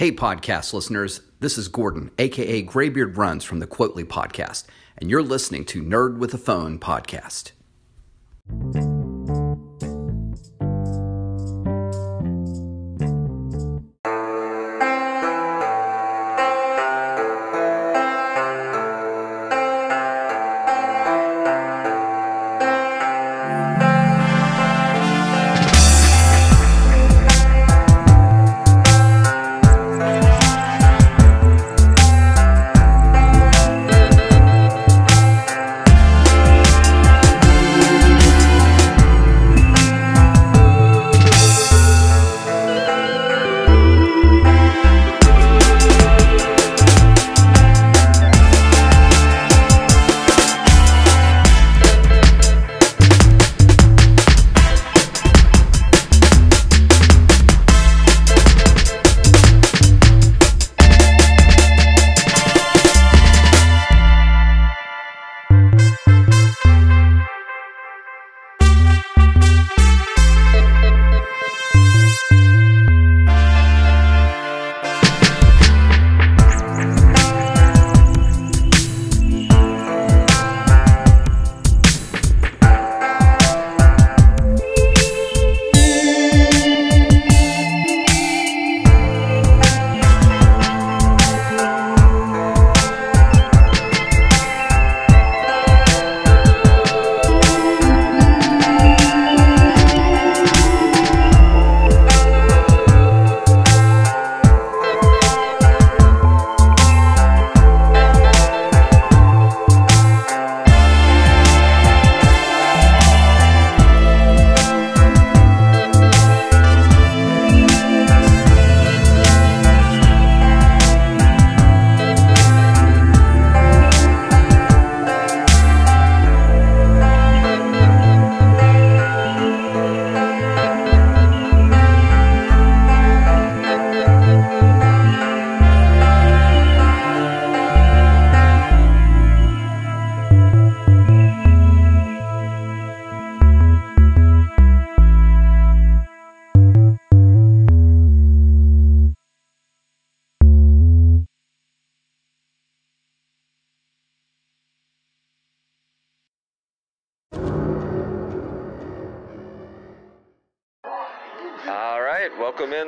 Hey, 0.00 0.10
podcast 0.10 0.72
listeners, 0.72 1.20
this 1.40 1.58
is 1.58 1.68
Gordon, 1.68 2.10
aka 2.18 2.62
Graybeard 2.62 3.18
Runs 3.18 3.44
from 3.44 3.58
the 3.58 3.66
Quotely 3.66 4.02
podcast, 4.02 4.64
and 4.96 5.10
you're 5.10 5.22
listening 5.22 5.66
to 5.66 5.82
Nerd 5.82 6.16
with 6.16 6.32
a 6.32 6.38
Phone 6.38 6.78
podcast. 6.78 7.52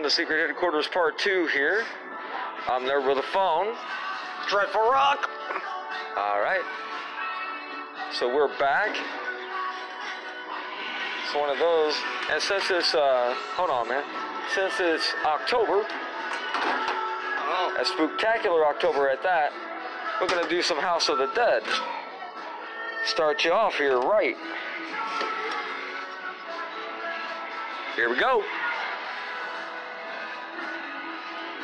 The 0.03 0.11
Secret 0.11 0.49
Headquarters 0.49 0.89
Part 0.89 1.17
2 1.19 1.47
here. 1.53 1.85
I'm 2.67 2.85
there 2.87 3.01
with 3.01 3.19
a 3.19 3.23
phone. 3.23 3.75
Dreadful 4.49 4.81
Rock! 4.81 5.31
All 6.17 6.41
right. 6.41 6.63
So 8.11 8.27
we're 8.35 8.49
back. 8.59 8.97
It's 11.25 11.35
one 11.37 11.51
of 11.51 11.59
those. 11.59 11.95
And 12.31 12.43
since 12.43 12.65
it's, 12.71 12.95
uh, 12.95 13.35
hold 13.55 13.71
on, 13.71 13.89
man. 13.89 14.03
Since 14.53 14.75
it's 14.81 15.15
October, 15.25 15.87
a 17.79 17.85
spectacular 17.85 18.67
October 18.67 19.09
at 19.09 19.23
that, 19.23 19.53
we're 20.21 20.27
going 20.27 20.43
to 20.43 20.51
do 20.51 20.63
some 20.63 20.79
House 20.79 21.09
of 21.09 21.19
the 21.19 21.29
Dead. 21.35 21.63
Start 23.05 23.45
you 23.45 23.53
off 23.53 23.77
here 23.77 24.01
right. 24.01 24.37
Here 27.95 28.11
we 28.11 28.19
go. 28.19 28.43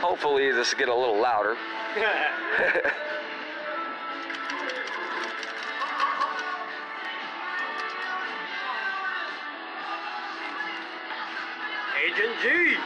Hopefully 0.01 0.53
this 0.53 0.73
will 0.73 0.79
get 0.79 0.89
a 0.89 0.95
little 0.95 1.21
louder. 1.21 1.57
Agent 12.07 12.37
G. 12.43 12.77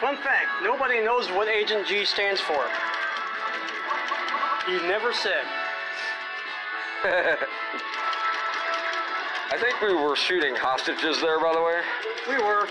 Fun 0.00 0.16
fact, 0.16 0.48
nobody 0.62 1.00
knows 1.02 1.30
what 1.30 1.48
Agent 1.48 1.86
G 1.86 2.04
stands 2.04 2.40
for. 2.40 2.64
He 4.66 4.72
never 4.88 5.12
said. 5.12 5.44
I 9.50 9.58
think 9.58 9.80
we 9.82 9.92
were 9.94 10.16
shooting 10.16 10.56
hostages 10.56 11.20
there, 11.20 11.38
by 11.38 11.52
the 11.52 11.62
way. 11.62 11.80
We 12.26 12.38
were. 12.38 12.66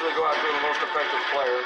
Usually 0.00 0.16
go 0.16 0.26
after 0.26 0.48
the 0.48 0.62
most 0.64 0.80
effective 0.80 1.20
player. 1.30 1.60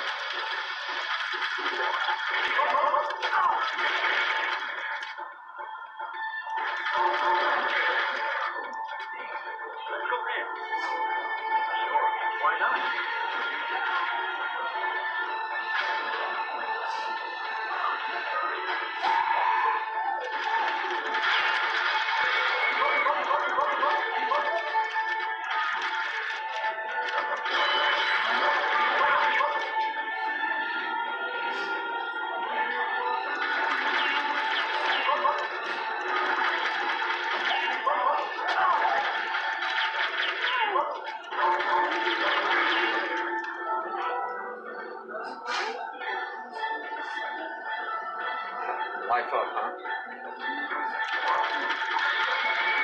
Life 49.10 49.26
up, 49.34 49.46
huh? 49.52 49.72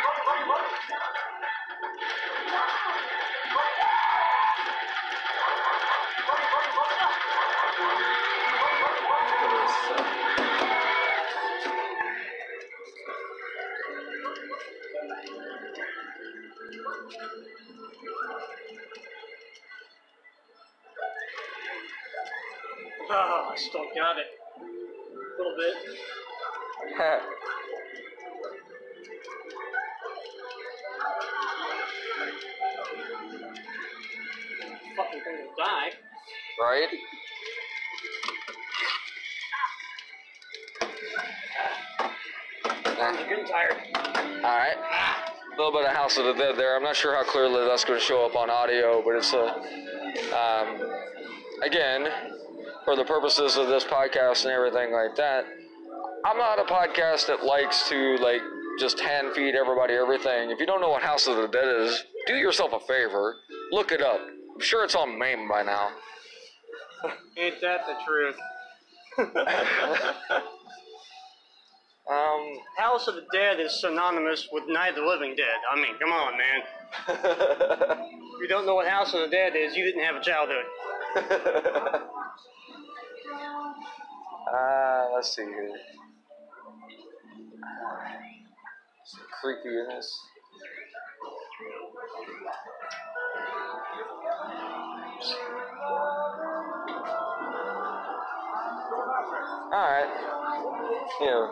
Oh, 0.07 0.41
right? 36.71 36.89
I'm 43.01 43.29
getting 43.29 43.45
tired. 43.45 43.77
All 44.45 44.57
right. 44.57 44.77
A 44.77 45.57
little 45.57 45.73
bit 45.73 45.89
of 45.89 45.97
House 45.97 46.17
of 46.17 46.27
the 46.27 46.35
Dead 46.35 46.57
there. 46.57 46.77
I'm 46.77 46.83
not 46.85 46.95
sure 46.95 47.15
how 47.15 47.25
clearly 47.25 47.67
that's 47.67 47.85
going 47.85 47.99
to 47.99 48.05
show 48.05 48.25
up 48.25 48.37
on 48.37 48.51
audio, 48.51 49.03
but 49.05 49.17
it's 49.17 49.33
a. 49.33 49.47
Um, 50.37 50.93
again, 51.63 52.07
for 52.85 52.95
the 52.95 53.05
purposes 53.05 53.57
of 53.57 53.67
this 53.67 53.85
podcast 53.85 54.45
and 54.45 54.53
everything 54.53 54.93
like 54.93 55.17
that, 55.17 55.45
I'm 56.25 56.39
not 56.39 56.61
a 56.61 56.65
podcast 56.65 57.27
that 57.27 57.45
likes 57.45 57.89
to 57.89 58.17
like 58.19 58.43
just 58.79 59.01
hand 59.01 59.35
feed 59.35 59.57
everybody 59.57 59.95
everything. 59.95 60.51
If 60.51 60.61
you 60.61 60.67
don't 60.67 60.81
know 60.81 60.91
what 60.91 61.03
House 61.03 61.27
of 61.27 61.37
the 61.37 61.49
Dead 61.49 61.67
is, 61.67 62.05
do 62.29 62.35
yourself 62.37 62.73
a 62.73 62.81
favor, 62.81 63.39
look 63.73 63.91
it 63.91 64.03
up. 64.03 64.21
I'm 64.55 64.61
sure 64.61 64.85
it's 64.85 64.95
on 64.95 65.19
MAME 65.19 65.49
by 65.49 65.63
now. 65.63 65.91
Ain't 67.37 67.61
that 67.61 67.87
the 67.87 67.97
truth? 68.07 68.37
Um, 72.11 72.59
House 72.77 73.07
of 73.07 73.15
the 73.15 73.25
Dead 73.33 73.61
is 73.61 73.81
synonymous 73.81 74.49
with 74.51 74.65
Night 74.67 74.91
of 74.91 74.97
the 74.97 75.03
Living 75.03 75.37
Dead. 75.37 75.55
I 75.71 75.77
mean, 75.77 75.97
come 76.01 76.11
on, 76.11 76.37
man. 76.37 76.63
If 77.07 78.41
you 78.41 78.49
don't 78.49 78.67
know 78.67 78.75
what 78.75 78.89
House 78.89 79.15
of 79.15 79.21
the 79.21 79.29
Dead 79.29 79.55
is, 79.55 79.77
you 79.77 79.85
didn't 79.85 80.03
have 80.03 80.17
a 80.17 80.21
childhood. 80.21 80.65
Uh, 84.53 85.11
let's 85.15 85.37
see 85.37 85.43
here. 85.43 85.71
Some 89.05 89.27
creepiness. 89.41 90.13
Here. 101.19 101.51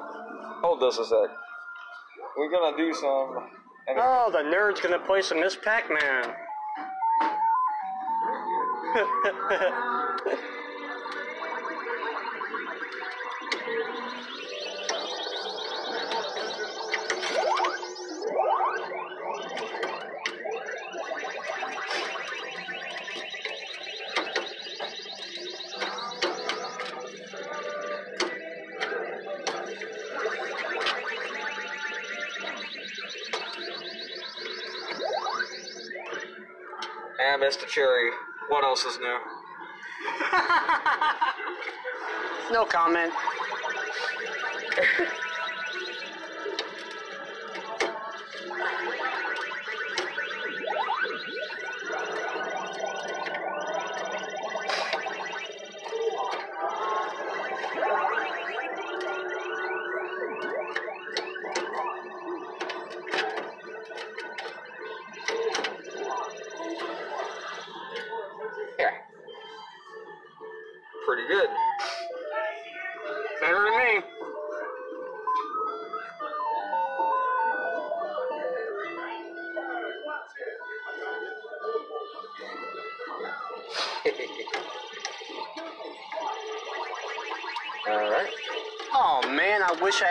Hold 0.63 0.81
this 0.81 0.99
a 0.99 1.05
sec. 1.05 1.31
We're 2.37 2.51
gonna 2.51 2.77
do 2.77 2.93
some. 2.95 3.49
Oh, 3.97 4.31
the 4.31 4.39
nerd's 4.39 4.81
gonna 4.81 4.99
play 4.99 5.23
some 5.23 5.41
Miss 5.41 5.57
And 37.31 37.43
Mr. 37.43 37.67
Cherry. 37.67 38.11
What 38.49 38.65
else 38.65 38.85
is 38.85 38.99
new? 38.99 39.19
No 42.51 42.65
comment. 42.65 43.13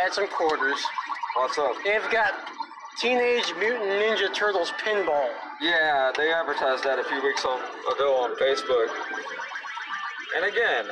had 0.08 0.14
some 0.14 0.28
quarters. 0.30 0.80
What's 1.36 1.58
up? 1.58 1.74
They've 1.84 2.10
got 2.12 2.34
Teenage 2.98 3.54
Mutant 3.60 3.84
Ninja 3.84 4.34
Turtles 4.34 4.72
pinball. 4.82 5.28
Yeah, 5.60 6.14
they 6.16 6.32
advertised 6.32 6.86
that 6.86 6.98
a 6.98 7.04
few 7.04 7.22
weeks 7.22 7.44
on, 7.44 7.60
ago 7.94 8.16
on 8.16 8.34
Facebook. 8.38 8.88
And 10.38 10.46
again, 10.46 10.86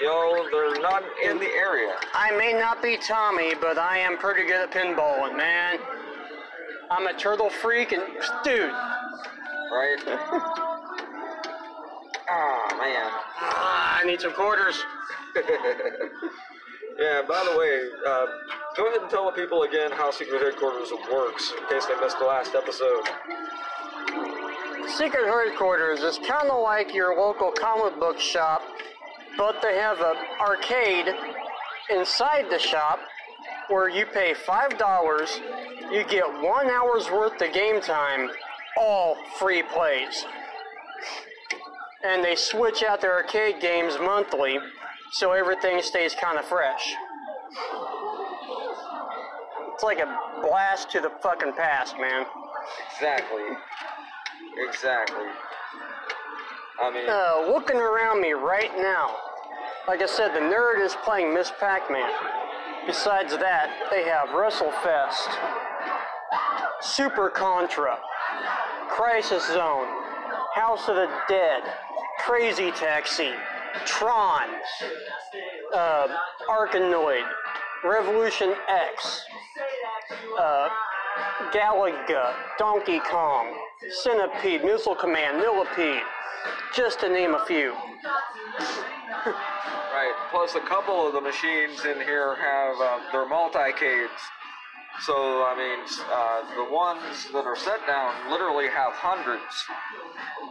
you 0.00 0.06
know, 0.06 0.48
they're 0.50 0.80
not 0.80 1.02
in 1.22 1.38
the 1.38 1.50
area. 1.50 1.94
I 2.14 2.34
may 2.38 2.54
not 2.54 2.82
be 2.82 2.96
Tommy, 2.96 3.54
but 3.60 3.76
I 3.76 3.98
am 3.98 4.16
pretty 4.16 4.46
good 4.46 4.62
at 4.62 4.70
pinballing, 4.70 5.36
man. 5.36 5.78
I'm 6.90 7.06
a 7.08 7.12
turtle 7.12 7.50
freak 7.50 7.92
and 7.92 8.02
dude, 8.42 8.70
Right? 9.70 9.98
Ah, 12.34 12.74
man. 12.78 13.10
ah, 13.40 14.00
I 14.00 14.04
need 14.06 14.22
some 14.22 14.32
quarters. 14.32 14.82
Yeah, 17.02 17.20
by 17.26 17.44
the 17.50 17.58
way, 17.58 17.80
uh, 18.06 18.26
go 18.76 18.86
ahead 18.86 19.00
and 19.00 19.10
tell 19.10 19.26
the 19.26 19.32
people 19.32 19.64
again 19.64 19.90
how 19.90 20.12
Secret 20.12 20.40
Headquarters 20.40 20.92
works 21.12 21.52
in 21.58 21.66
case 21.66 21.84
they 21.86 22.00
missed 22.00 22.20
the 22.20 22.24
last 22.24 22.54
episode. 22.54 23.02
Secret 24.86 25.26
Headquarters 25.26 26.02
is 26.02 26.18
kind 26.18 26.48
of 26.48 26.62
like 26.62 26.94
your 26.94 27.16
local 27.16 27.50
comic 27.50 27.98
book 27.98 28.20
shop, 28.20 28.62
but 29.36 29.60
they 29.60 29.74
have 29.78 30.00
an 30.00 30.14
arcade 30.40 31.12
inside 31.90 32.48
the 32.50 32.58
shop 32.60 33.00
where 33.66 33.88
you 33.88 34.06
pay 34.06 34.34
five 34.34 34.78
dollars, 34.78 35.40
you 35.90 36.04
get 36.04 36.24
one 36.40 36.70
hour's 36.70 37.10
worth 37.10 37.42
of 37.42 37.52
game 37.52 37.80
time, 37.80 38.30
all 38.76 39.16
free 39.40 39.64
plays. 39.74 40.24
And 42.04 42.24
they 42.24 42.36
switch 42.36 42.84
out 42.84 43.00
their 43.00 43.14
arcade 43.14 43.60
games 43.60 43.94
monthly, 43.98 44.60
so 45.12 45.32
everything 45.32 45.80
stays 45.82 46.14
kind 46.14 46.38
of 46.38 46.44
fresh. 46.44 46.94
it's 49.74 49.82
like 49.82 49.98
a 49.98 50.18
blast 50.42 50.90
to 50.90 51.00
the 51.00 51.10
fucking 51.22 51.52
past, 51.52 51.96
man. 51.98 52.26
Exactly. 52.94 53.42
Exactly. 54.68 55.26
I 56.80 56.90
mean, 56.90 57.08
Uh, 57.08 57.46
looking 57.52 57.76
around 57.76 58.20
me 58.20 58.32
right 58.32 58.76
now, 58.78 59.14
like 59.86 60.00
I 60.02 60.06
said, 60.06 60.34
the 60.34 60.40
nerd 60.40 60.80
is 60.80 60.94
playing 61.04 61.32
Miss 61.34 61.52
Pac-Man. 61.60 62.10
Besides 62.86 63.36
that, 63.36 63.70
they 63.90 64.04
have 64.04 64.30
WrestleFest, 64.30 65.28
Super 66.80 67.28
Contra, 67.30 67.98
Crisis 68.88 69.46
Zone, 69.48 69.86
House 70.54 70.88
of 70.88 70.96
the 70.96 71.08
Dead, 71.28 71.62
Crazy 72.20 72.70
Taxi, 72.72 73.32
Tron, 73.84 74.48
uh, 75.74 76.08
Arkanoid, 76.48 77.24
Revolution 77.84 78.54
X, 78.68 79.24
uh, 80.38 80.68
Galaga, 81.52 82.34
Donkey 82.58 83.00
Kong, 83.00 83.54
Centipede, 84.02 84.64
Missile 84.64 84.94
Command, 84.94 85.38
Millipede, 85.38 86.02
just 86.74 87.00
to 87.00 87.08
name 87.08 87.34
a 87.34 87.44
few. 87.46 87.72
right. 89.24 90.14
Plus, 90.30 90.54
a 90.54 90.60
couple 90.60 91.06
of 91.06 91.12
the 91.12 91.20
machines 91.20 91.84
in 91.84 92.00
here 92.00 92.36
have 92.36 92.76
uh, 92.80 92.98
they're 93.12 93.28
multi-cades. 93.28 94.10
So 95.00 95.14
I 95.44 95.54
mean, 95.56 95.84
uh, 96.12 96.54
the 96.66 96.72
ones 96.72 97.28
that 97.32 97.44
are 97.44 97.56
set 97.56 97.84
down 97.86 98.30
literally 98.30 98.68
have 98.68 98.92
hundreds 98.92 99.42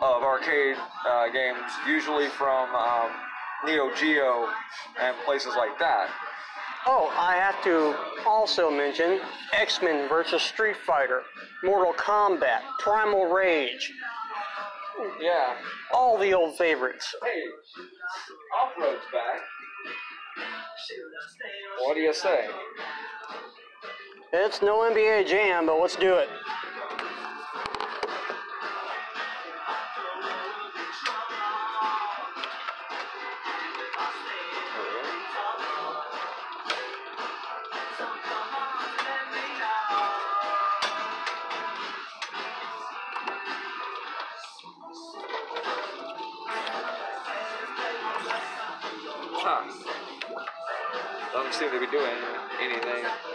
of 0.01 0.23
arcade 0.23 0.75
uh, 1.07 1.29
games, 1.29 1.71
usually 1.87 2.27
from 2.29 2.73
um, 2.75 3.11
Neo 3.65 3.93
Geo 3.95 4.47
and 4.99 5.15
places 5.25 5.53
like 5.57 5.77
that. 5.79 6.09
Oh, 6.87 7.13
I 7.15 7.35
have 7.35 7.63
to 7.63 7.95
also 8.25 8.71
mention 8.71 9.21
X-Men 9.53 10.09
versus 10.09 10.41
Street 10.41 10.75
Fighter, 10.75 11.21
Mortal 11.63 11.93
Kombat, 11.93 12.61
Primal 12.79 13.27
Rage, 13.27 13.93
Yeah. 15.21 15.53
all 15.93 16.17
the 16.17 16.33
old 16.33 16.57
favorites. 16.57 17.13
Hey, 17.23 17.41
off-road's 18.63 19.05
back. 19.13 19.39
What 21.85 21.93
do 21.93 22.01
you 22.01 22.13
say? 22.13 22.47
It's 24.33 24.61
no 24.61 24.79
NBA 24.89 25.27
Jam, 25.27 25.65
but 25.65 25.77
let's 25.77 25.97
do 25.97 26.15
it. 26.15 26.29
Huh. 49.43 49.67
Doesn't 51.33 51.53
seem 51.53 51.69
to 51.71 51.79
be 51.81 51.91
doing 51.91 52.15
anything. 52.61 53.30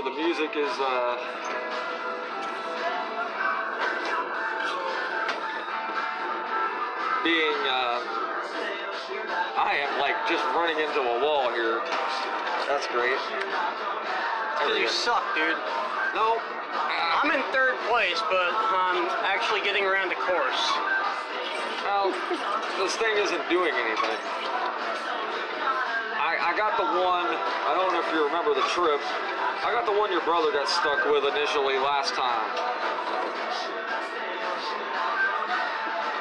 Don't 0.00 0.14
know 0.14 0.22
how 0.22 0.28
much 0.28 0.38
of 0.38 0.44
the 0.44 0.50
music 0.50 0.50
is 0.56 0.70
uh 0.80 1.16
being 7.24 7.58
uh 7.66 8.00
I 9.58 9.74
am 9.82 10.00
like 10.00 10.14
just 10.28 10.44
running 10.54 10.78
into 10.78 11.00
a 11.00 11.18
wall 11.24 11.50
here. 11.50 11.82
That's 12.68 12.86
great. 12.88 13.18
We 14.70 14.80
You 14.80 14.86
go. 14.86 14.92
suck, 14.92 15.24
dude. 15.34 15.56
No. 16.14 16.38
Uh, 16.38 17.22
I'm 17.22 17.30
in 17.34 17.42
third 17.50 17.74
place, 17.90 18.20
but 18.30 18.54
I'm 18.70 19.08
actually 19.26 19.62
getting 19.62 19.84
around 19.84 20.10
the 20.10 20.20
course. 20.20 20.62
Well, 21.82 22.14
this 22.78 22.94
thing 22.96 23.16
isn't 23.18 23.48
doing 23.50 23.74
anything. 23.74 24.18
I, 26.22 26.38
I 26.38 26.56
got 26.56 26.76
the 26.76 26.86
one, 27.02 27.26
I 27.66 27.74
don't 27.74 27.90
know 27.92 28.02
if 28.04 28.10
you 28.14 28.22
remember 28.26 28.54
the 28.54 28.66
trip. 28.70 29.00
I 29.64 29.72
got 29.72 29.86
the 29.86 29.92
one 29.92 30.12
your 30.12 30.22
brother 30.22 30.52
got 30.52 30.68
stuck 30.68 31.04
with 31.10 31.24
initially 31.24 31.78
last 31.78 32.14
time. 32.14 32.46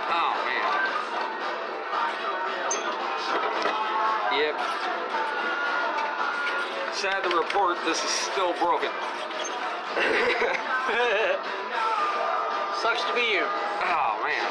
Oh, 0.10 0.34
man. 0.48 0.68
Yep. 4.42 4.56
Sad 6.96 7.22
to 7.24 7.30
report, 7.38 7.78
this 7.86 8.04
is 8.04 8.10
still 8.10 8.54
broken. 8.58 8.90
Sucks 12.82 13.04
to 13.06 13.14
be 13.16 13.22
you. 13.22 13.42
Oh 13.42 14.22
man. 14.24 14.46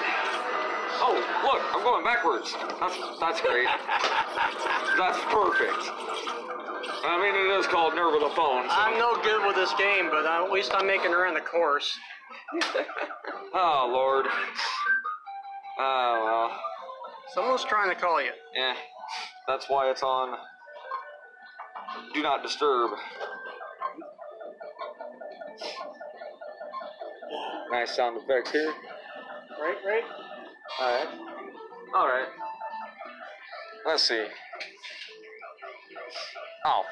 Oh, 0.99 1.15
look, 1.45 1.63
I'm 1.75 1.83
going 1.85 2.03
backwards. 2.03 2.55
That's 2.81 2.99
that's 3.21 3.41
great. 3.41 3.67
that's 4.99 5.19
perfect. 5.31 5.91
I 7.05 7.21
mean, 7.21 7.35
it 7.35 7.59
is 7.61 7.67
called 7.67 7.95
Nerd 7.95 8.13
with 8.15 8.31
a 8.31 8.35
Phone. 8.35 8.69
So. 8.69 8.75
I'm 8.75 8.99
no 8.99 9.21
good 9.23 9.47
with 9.47 9.57
this 9.57 9.73
game, 9.79 10.09
but 10.11 10.27
at 10.27 10.51
least 10.51 10.73
I'm 10.75 10.87
making 10.87 11.13
around 11.13 11.35
the 11.35 11.41
course. 11.41 11.91
Oh 13.59 13.89
Lord. 13.91 14.27
Oh 15.79 16.23
well. 16.25 16.61
Someone's 17.33 17.65
trying 17.65 17.89
to 17.89 17.95
call 17.95 18.21
you. 18.21 18.33
Yeah. 18.55 18.75
That's 19.49 19.67
why 19.69 19.91
it's 19.91 20.03
on. 20.03 20.37
Do 22.13 22.23
not 22.23 22.43
disturb. 22.43 22.91
Nice 27.71 27.97
sound 27.97 28.21
effects 28.23 28.51
here. 28.51 28.73
Right, 29.61 29.77
right? 29.87 30.05
Alright. 30.81 31.09
Alright. 31.95 32.29
Let's 33.87 34.03
see. 34.03 34.27
Oh. 36.69 36.85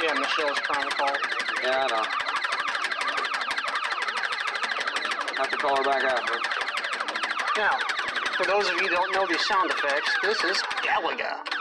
Yeah, 0.00 0.14
Michelle's 0.14 0.56
trying 0.60 0.88
to 0.88 0.96
call. 0.96 1.12
Yeah, 1.62 1.84
I 1.84 1.88
know. 1.88 2.04
Have 5.36 5.50
to 5.50 5.56
call 5.58 5.76
her 5.76 5.84
back 5.84 6.02
after. 6.04 6.32
Now, 7.58 7.76
for 8.38 8.46
those 8.46 8.68
of 8.68 8.72
you 8.80 8.88
who 8.88 8.88
don't 8.88 9.12
know 9.12 9.26
these 9.26 9.44
sound 9.46 9.70
effects, 9.70 10.16
this 10.22 10.42
is 10.44 10.62
Galaga. 10.82 11.57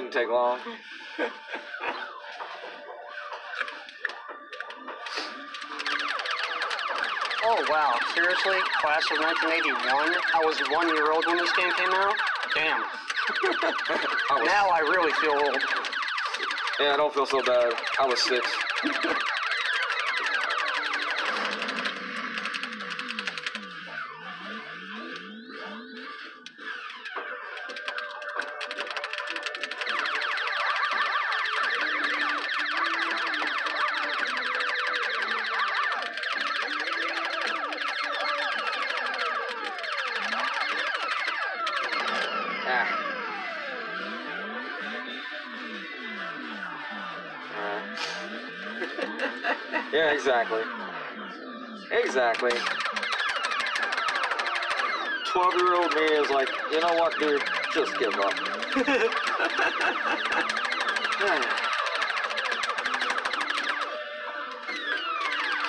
Didn't 0.00 0.12
take 0.12 0.28
long. 0.28 0.60
Oh 7.42 7.66
wow, 7.68 7.98
seriously? 8.14 8.58
Class 8.80 9.02
of 9.10 9.18
1981? 9.18 10.14
I 10.34 10.44
was 10.44 10.56
one 10.70 10.88
year 10.94 11.10
old 11.10 11.26
when 11.26 11.36
this 11.38 11.50
game 11.52 11.72
came 11.74 11.90
out? 11.90 12.14
Damn. 12.54 12.82
I 14.30 14.44
Now 14.44 14.68
I 14.68 14.80
really 14.80 15.12
feel 15.14 15.32
old. 15.32 15.62
yeah, 16.78 16.94
I 16.94 16.96
don't 16.96 17.12
feel 17.12 17.26
so 17.26 17.42
bad. 17.42 17.72
I 17.98 18.06
was 18.06 18.22
six. 18.22 18.46
Exactly. 52.08 52.52
12 55.26 55.54
year 55.56 55.74
old 55.74 55.94
me 55.94 56.04
is 56.04 56.30
like, 56.30 56.48
you 56.72 56.80
know 56.80 56.94
what, 56.94 57.12
dude? 57.20 57.42
Just 57.74 57.98
give 57.98 58.14
up. 58.14 58.32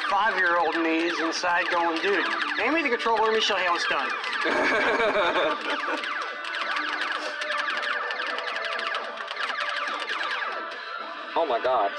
Five 0.09 0.37
year 0.37 0.57
old 0.57 0.77
me 0.77 0.99
is 0.99 1.19
inside 1.19 1.65
going, 1.71 2.01
dude, 2.01 2.25
hand 2.57 2.73
me 2.73 2.83
the 2.83 2.89
controller, 2.89 3.23
let 3.23 3.33
me 3.33 3.41
show 3.41 3.57
you 3.57 3.65
how 3.65 3.75
it's 3.75 3.85
done. 3.89 4.09
oh 11.35 11.45
my 11.45 11.59
god. 11.61 11.91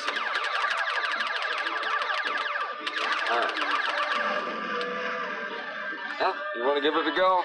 You 6.61 6.67
want 6.67 6.77
to 6.77 6.83
give 6.83 6.95
it 6.95 7.07
a 7.07 7.17
go? 7.17 7.41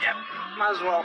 Yep, 0.00 0.14
might 0.56 0.70
as 0.70 0.80
well. 0.82 1.04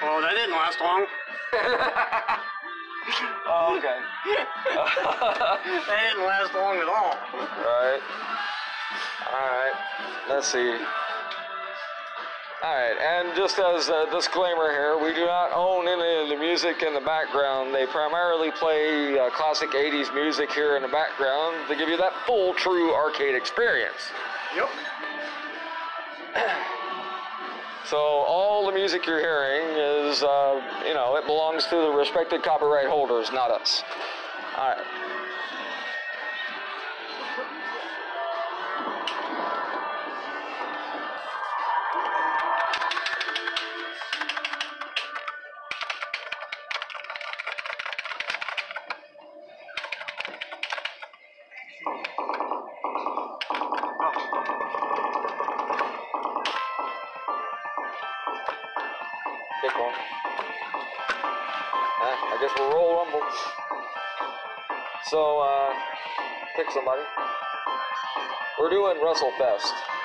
Oh, 0.00 0.20
that 0.22 0.34
didn't 0.34 0.52
last 0.54 0.80
long. 0.80 1.06
Oh, 3.50 3.78
okay. 3.78 3.98
That 5.88 6.00
didn't 6.10 6.26
last 6.26 6.54
long 6.54 6.76
at 6.76 6.86
all. 6.86 7.16
all. 7.32 7.48
Right. 7.64 8.00
Alright. 9.32 9.72
Let's 10.28 10.52
see. 10.52 10.76
Alright, 12.60 12.98
and 12.98 13.36
just 13.36 13.60
as 13.60 13.88
a 13.88 14.06
disclaimer 14.10 14.72
here, 14.72 14.98
we 14.98 15.14
do 15.14 15.24
not 15.26 15.52
own 15.52 15.86
any 15.86 16.22
of 16.22 16.28
the 16.28 16.36
music 16.36 16.82
in 16.82 16.92
the 16.92 17.00
background. 17.00 17.72
They 17.72 17.86
primarily 17.86 18.50
play 18.50 19.16
uh, 19.16 19.30
classic 19.30 19.70
80s 19.70 20.12
music 20.12 20.50
here 20.50 20.74
in 20.74 20.82
the 20.82 20.88
background 20.88 21.68
to 21.68 21.76
give 21.76 21.88
you 21.88 21.96
that 21.98 22.12
full, 22.26 22.54
true 22.54 22.92
arcade 22.92 23.36
experience. 23.36 24.10
Yep. 24.56 24.68
So 27.84 27.96
all 27.96 28.66
the 28.66 28.72
music 28.72 29.06
you're 29.06 29.18
hearing 29.18 29.64
is, 29.78 30.22
uh, 30.22 30.60
you 30.86 30.92
know, 30.92 31.16
it 31.16 31.24
belongs 31.24 31.64
to 31.68 31.76
the 31.76 31.90
respected 31.90 32.42
copyright 32.42 32.86
holders, 32.86 33.32
not 33.32 33.50
us. 33.50 33.82
All 34.58 34.68
right. 34.68 34.84
Uh, 59.64 59.90
I 62.00 62.38
guess 62.40 62.50
we'll 62.58 62.70
roll 62.70 62.96
rumble. 62.96 63.22
So, 65.04 65.40
uh, 65.40 65.74
pick 66.56 66.70
somebody. 66.70 67.02
We're 68.60 68.70
doing 68.70 68.98
WrestleFest. 68.98 69.97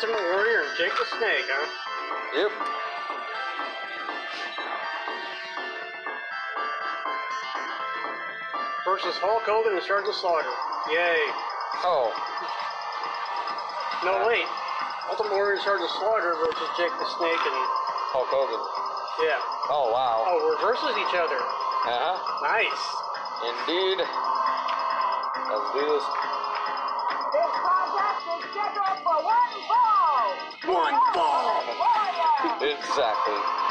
Ultimate 0.00 0.32
Warrior 0.32 0.64
and 0.64 0.72
Jake 0.80 0.96
the 0.96 1.04
Snake, 1.12 1.44
huh? 1.44 1.68
Yep. 2.32 2.52
Versus 8.88 9.12
Hulk 9.20 9.44
Hogan 9.44 9.76
and 9.76 9.84
Sergeant 9.84 10.16
Slaughter. 10.16 10.48
Yay. 10.88 11.20
Oh, 11.84 12.16
No, 14.08 14.24
wait. 14.24 14.48
Ultimate 15.12 15.36
Warrior 15.36 15.60
and 15.60 15.64
Sergeant 15.68 15.92
Slaughter 16.00 16.32
versus 16.48 16.68
Jake 16.80 16.96
the 16.96 17.08
Snake 17.20 17.42
and. 17.44 17.60
Hulk 18.16 18.32
Hogan. 18.32 18.56
Yeah. 19.20 19.36
Oh, 19.68 19.92
wow. 19.92 20.24
Oh, 20.24 20.40
reverses 20.56 20.96
each 20.96 21.12
other. 21.12 21.36
Uh 21.36 22.16
huh. 22.16 22.16
Nice. 22.40 22.84
Indeed. 23.52 24.00
Let's 24.00 25.68
do. 25.76 25.84
This 25.84 26.29
One. 30.80 30.94
Warrior 31.14 32.72
Exactly. 32.72 33.69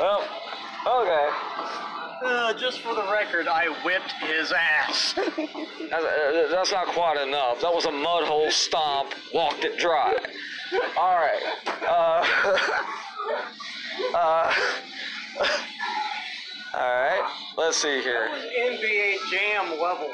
Well, 0.00 0.26
okay. 0.86 1.28
Uh, 2.24 2.52
just 2.54 2.80
for 2.80 2.94
the 2.94 3.02
record, 3.10 3.48
I 3.48 3.66
whipped 3.84 4.12
his 4.12 4.52
ass. 4.52 5.14
That's, 5.16 6.04
uh, 6.04 6.48
that's 6.50 6.70
not 6.70 6.86
quite 6.88 7.16
enough. 7.20 7.60
That 7.62 7.72
was 7.72 7.86
a 7.86 7.90
mud 7.90 8.24
hole 8.24 8.50
stomp, 8.50 9.14
walked 9.34 9.64
it 9.64 9.78
dry. 9.78 10.14
All 10.96 11.16
right. 11.16 11.42
Uh, 11.88 12.24
uh, 14.14 14.54
all 16.74 16.80
right. 16.80 17.32
Let's 17.56 17.78
see 17.78 18.02
here. 18.02 18.28
NBA 18.60 19.16
Jam 19.30 19.70
level. 19.80 20.10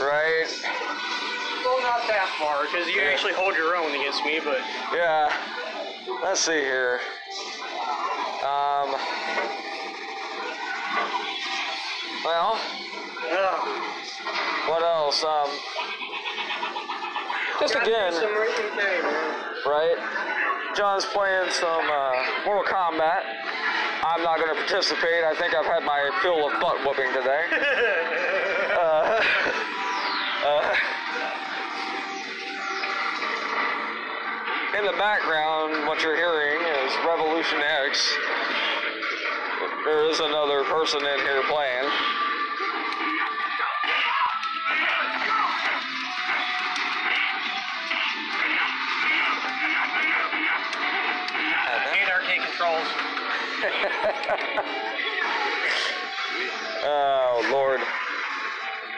Right. 0.00 0.46
Well, 1.64 1.80
not 1.80 2.06
that 2.08 2.28
far, 2.38 2.64
because 2.64 2.88
you 2.88 3.00
actually 3.00 3.32
hold 3.32 3.56
your 3.56 3.76
own 3.76 3.94
against 3.94 4.22
me, 4.24 4.40
but 4.44 4.58
Yeah. 4.92 5.32
Let's 6.22 6.40
see 6.40 6.60
here. 6.60 7.00
Um. 8.44 8.94
Well, 12.24 12.60
uh, 13.30 13.58
what 14.68 14.82
else? 14.82 15.24
Um. 15.24 15.48
Just 17.60 17.74
again, 17.76 18.12
some 18.12 18.24
MK, 18.34 18.76
man. 18.76 19.44
right? 19.66 19.96
John's 20.76 21.04
playing 21.06 21.50
some 21.52 21.88
uh, 21.88 22.12
Mortal 22.44 22.64
Kombat. 22.64 23.22
I'm 24.02 24.22
not 24.22 24.36
going 24.38 24.48
to 24.54 24.60
participate. 24.60 25.24
I 25.24 25.34
think 25.38 25.54
I've 25.54 25.64
had 25.64 25.82
my 25.84 26.10
fill 26.20 26.48
of 26.50 26.60
butt 26.60 26.84
whooping 26.84 27.12
today. 27.14 27.44
Uh, 28.74 29.22
Uh, 30.44 30.74
in 34.76 34.84
the 34.84 34.92
background, 34.92 35.86
what 35.86 36.02
you're 36.02 36.16
hearing 36.16 36.60
is 36.60 36.92
Revolution 37.06 37.60
X. 37.60 38.12
There 39.84 40.08
is 40.10 40.18
another 40.18 40.64
person 40.64 41.00
in 41.00 41.20
here 41.20 41.42
playing. 41.48 41.90
Arcade 52.10 52.40
controls. 52.42 52.86
Oh, 56.86 57.48
Lord. 57.50 57.80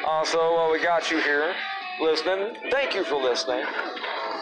Also, 0.04 0.54
while 0.54 0.72
we 0.72 0.82
got 0.82 1.08
you 1.08 1.20
here 1.20 1.54
listening, 2.00 2.56
thank 2.72 2.94
you 2.94 3.04
for 3.04 3.14
listening. 3.14 3.64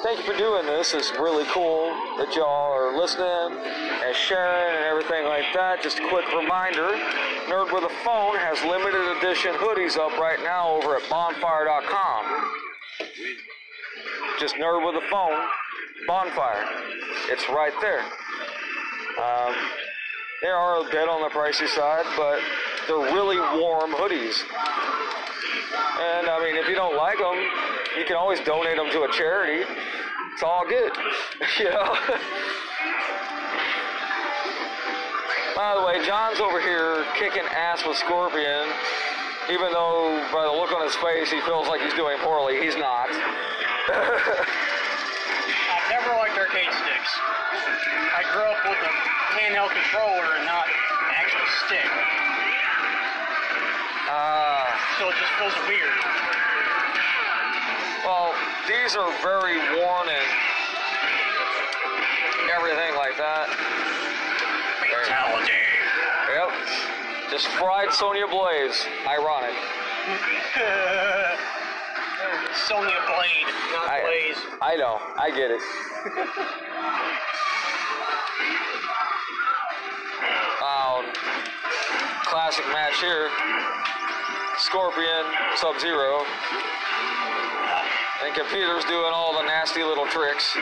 Thank 0.04 0.18
you 0.18 0.30
for 0.30 0.36
doing 0.36 0.66
this. 0.66 0.92
It's 0.92 1.10
really 1.12 1.46
cool 1.48 1.88
that 2.18 2.36
y'all 2.36 2.70
are 2.76 2.94
listening 2.94 3.24
and 3.24 4.14
sharing 4.14 4.76
and 4.76 4.84
everything 4.84 5.24
like 5.24 5.48
that. 5.54 5.82
Just 5.82 5.98
a 5.98 6.06
quick 6.10 6.28
reminder 6.36 6.92
Nerd 7.48 7.72
with 7.72 7.84
a 7.84 7.94
Phone 8.04 8.36
has 8.36 8.60
limited 8.68 9.00
edition 9.16 9.54
hoodies 9.54 9.96
up 9.96 10.12
right 10.20 10.36
now 10.44 10.76
over 10.76 10.96
at 10.96 11.08
bonfire.com. 11.08 12.52
Just 14.38 14.56
Nerd 14.56 14.84
with 14.84 15.02
a 15.02 15.06
Phone, 15.08 15.40
Bonfire. 16.06 16.68
It's 17.32 17.48
right 17.48 17.72
there. 17.80 18.04
Um, 19.24 19.56
they 20.42 20.52
are 20.52 20.84
a 20.84 20.90
bit 20.90 21.08
on 21.08 21.22
the 21.22 21.32
pricey 21.32 21.66
side, 21.66 22.04
but 22.14 22.40
they're 22.86 23.14
really 23.16 23.40
warm 23.58 23.92
hoodies. 23.92 24.36
And 25.96 26.28
I 26.28 26.44
mean, 26.44 26.56
if 26.56 26.68
you 26.68 26.74
don't 26.74 26.94
like 26.94 27.16
them, 27.16 27.40
you 27.98 28.04
can 28.04 28.16
always 28.16 28.40
donate 28.40 28.76
them 28.76 28.90
to 28.90 29.02
a 29.02 29.12
charity. 29.12 29.64
It's 30.32 30.42
all 30.42 30.64
good, 30.68 30.92
you 31.58 31.70
know. 31.70 31.96
By 35.54 35.74
the 35.78 35.86
way, 35.86 36.04
John's 36.04 36.40
over 36.40 36.60
here 36.60 37.04
kicking 37.16 37.44
ass 37.54 37.86
with 37.86 37.96
Scorpion, 37.96 38.66
even 39.50 39.70
though 39.70 40.18
by 40.32 40.42
the 40.44 40.50
look 40.50 40.72
on 40.72 40.82
his 40.82 40.96
face 40.96 41.30
he 41.30 41.40
feels 41.42 41.68
like 41.68 41.80
he's 41.80 41.94
doing 41.94 42.18
poorly. 42.18 42.60
He's 42.60 42.74
not. 42.76 43.06
I've 43.94 45.86
never 45.90 46.10
liked 46.18 46.34
arcade 46.36 46.66
sticks. 46.82 47.12
I 48.18 48.22
grew 48.34 48.42
up 48.42 48.58
with 48.66 48.78
a 48.82 48.92
handheld 49.38 49.70
controller 49.70 50.34
and 50.34 50.46
not 50.46 50.66
an 50.66 50.74
actual 51.14 51.46
stick, 51.66 51.86
Ah. 54.10 54.66
so 54.98 55.08
it 55.10 55.14
just 55.22 55.32
feels 55.38 55.54
weird. 55.70 55.94
Well, 58.04 58.34
these 58.68 58.94
are 58.96 59.10
very 59.22 59.56
worn 59.56 60.08
and 60.08 60.26
everything 62.54 62.94
like 62.96 63.16
that. 63.16 63.48
Fatality. 64.80 65.52
Yep. 66.28 66.50
Just 67.30 67.46
fried 67.56 67.92
Sonya 67.94 68.26
Blaze. 68.26 68.84
Ironic. 69.08 69.54
Sonya 72.66 73.00
Blade, 73.06 73.46
not 73.72 73.88
I, 73.88 74.00
Blaze. 74.02 74.36
I 74.60 74.76
know. 74.76 75.00
I 75.16 75.30
get 75.30 75.50
it. 75.50 75.60
Oh, 80.60 81.02
classic 82.24 82.66
match 82.72 83.00
here. 83.00 83.30
Scorpion, 84.58 85.24
Sub 85.56 85.78
Zero. 85.80 86.24
And 88.22 88.34
computer's 88.34 88.84
doing 88.84 89.10
all 89.12 89.34
the 89.34 89.42
nasty 89.42 89.82
little 89.82 90.06
tricks. 90.06 90.56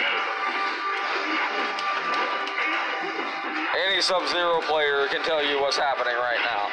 Any 3.87 4.01
Sub 4.01 4.27
Zero 4.29 4.63
player 4.63 5.07
can 5.09 5.23
tell 5.23 5.45
you 5.45 5.61
what's 5.61 5.77
happening 5.77 6.15
right 6.15 6.41
now. 6.45 6.71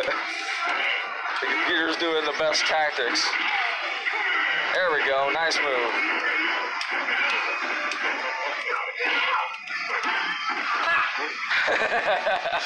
the 1.40 1.46
computer's 1.46 1.96
doing 1.96 2.24
the 2.24 2.34
best 2.38 2.66
tactics. 2.66 3.24
There 4.74 4.92
we 4.92 5.06
go. 5.06 5.30
Nice 5.32 5.56
move. 5.58 5.92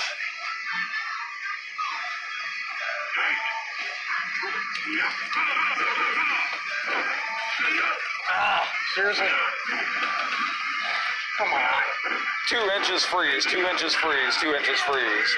Ah, 8.31 8.69
seriously? 8.95 9.27
Come 11.39 11.49
on. 11.49 11.83
Two 12.49 12.71
inches 12.77 13.05
freeze, 13.05 13.45
two 13.45 13.67
inches 13.67 13.95
freeze, 13.95 14.37
two 14.41 14.55
inches 14.55 14.81
freeze. 14.81 15.37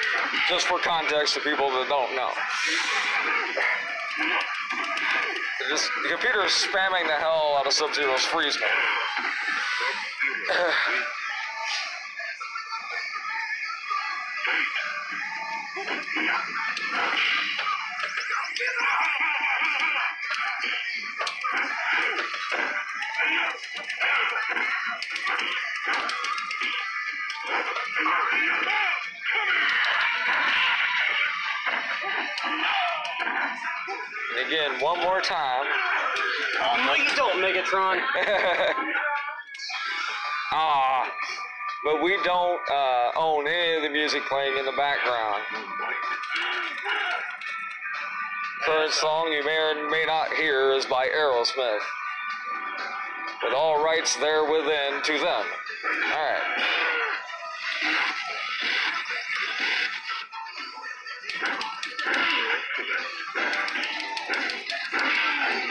Just 0.49 0.67
for 0.67 0.79
context 0.79 1.33
to 1.35 1.41
people 1.41 1.69
that 1.71 1.87
don't 1.89 2.15
know. 2.15 2.31
This, 5.69 5.89
the 6.03 6.09
computer 6.09 6.45
is 6.45 6.51
spamming 6.51 7.07
the 7.07 7.13
hell 7.13 7.55
out 7.57 7.67
of 7.67 7.73
Sub 7.73 7.93
Zero's 7.93 8.21
freeze 8.21 8.57
mode. 8.59 8.69
don't, 37.71 37.99
Megatron. 37.99 38.73
Ah, 40.53 41.09
but 41.85 42.03
we 42.03 42.17
don't 42.25 42.59
uh, 42.69 43.11
own 43.15 43.47
any 43.47 43.77
of 43.77 43.83
the 43.83 43.89
music 43.89 44.21
playing 44.25 44.57
in 44.57 44.65
the 44.65 44.73
background. 44.73 45.41
Current 48.65 48.91
song 48.91 49.31
you 49.31 49.45
may 49.45 49.55
or 49.55 49.89
may 49.89 50.03
not 50.05 50.33
hear 50.33 50.73
is 50.73 50.85
by 50.85 51.07
Aerosmith. 51.07 51.79
With 53.43 53.53
all 53.53 53.81
rights 53.81 54.17
there 54.17 54.43
within 54.43 55.01
to 55.03 55.13
them. 55.13 55.45
Alright. 56.11 56.41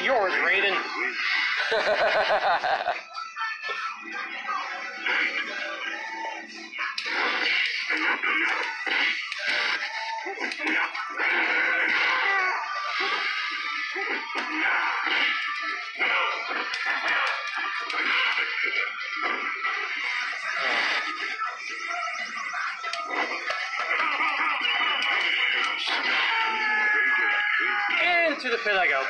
Yours, 0.03 0.33
Raiden. 0.43 0.77
And 28.03 28.39
to 28.41 28.49
the 28.49 28.57
pit 28.59 28.75
I 28.77 28.89
go. 28.89 29.05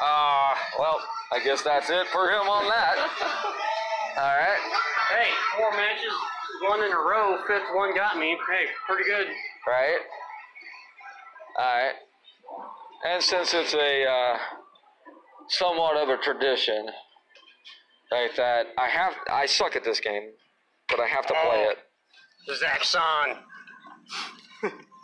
Ah, 0.00 0.54
well, 0.78 1.00
I 1.36 1.40
guess 1.44 1.60
that's 1.62 1.90
it 1.90 2.06
for 2.08 2.30
him 2.30 2.48
on 2.48 2.66
that. 2.68 2.96
Alright. 4.18 4.58
Hey, 5.10 5.28
four 5.58 5.70
matches, 5.72 6.12
one 6.62 6.82
in 6.82 6.90
a 6.90 6.96
row, 6.96 7.38
fifth 7.46 7.68
one 7.74 7.94
got 7.94 8.16
me. 8.18 8.36
Hey, 8.50 8.64
pretty 8.88 9.04
good. 9.04 9.26
Right? 9.66 9.98
Alright. 11.58 11.94
And 13.06 13.22
since 13.22 13.52
it's 13.52 13.74
a 13.74 14.04
uh, 14.04 14.38
somewhat 15.48 15.98
of 15.98 16.08
a 16.08 16.16
tradition 16.22 16.86
like 18.10 18.34
that, 18.36 18.68
I 18.78 18.88
have 18.88 19.12
I 19.30 19.44
suck 19.44 19.76
at 19.76 19.84
this 19.84 20.00
game, 20.00 20.30
but 20.88 21.00
I 21.00 21.06
have 21.06 21.26
to 21.26 21.34
play 21.34 21.66
Oh. 21.68 21.72
it. 21.72 21.78
To 22.48 22.54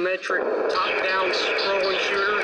isometric 0.00 0.40
top-down 0.70 1.28
scrolling 1.30 1.98
shooter. 1.98 2.40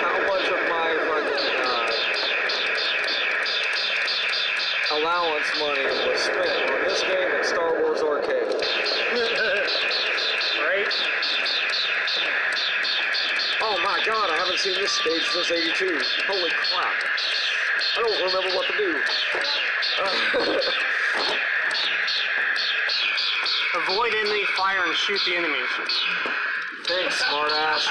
How 0.00 0.16
much 0.26 0.48
of 0.48 0.60
my 0.70 0.96
fucking 1.08 1.60
uh, 1.60 1.90
allowance 4.98 5.48
money 5.60 5.84
was 6.08 6.20
spent 6.20 6.70
on 6.70 6.78
this 6.84 7.02
game 7.02 7.30
at 7.38 7.44
Star 7.44 7.82
Wars 7.82 8.00
Arcade? 8.00 8.32
right? 10.64 10.92
Oh 13.62 13.76
my 13.84 14.00
god, 14.06 14.30
I 14.30 14.36
haven't 14.38 14.58
seen 14.58 14.74
this 14.74 14.92
stage 14.92 15.26
since 15.32 15.50
82. 15.50 16.00
Holy 16.28 16.50
crap. 16.50 16.94
I 17.98 18.00
don't 18.00 18.24
remember 18.24 18.56
what 18.56 18.66
to 18.68 18.76
do. 18.78 19.02
Avoid 23.76 24.14
enemy 24.14 24.42
fire 24.56 24.86
and 24.86 24.94
shoot 24.94 25.20
the 25.26 25.36
enemies. 25.36 25.68
Thanks, 26.84 27.22
smartass. 27.22 27.86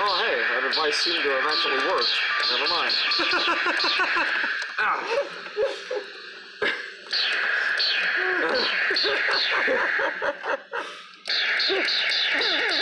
Oh, 0.00 0.14
hey, 0.22 0.36
that 0.52 0.64
advice 0.68 0.96
seemed 0.98 1.22
to 1.22 1.30
have 1.30 1.46
actually 1.48 1.80
worked. 1.88 2.12
Never 2.52 2.68
mind. 2.68 2.94
oh, 4.78 5.18